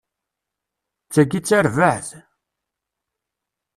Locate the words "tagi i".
1.13-1.41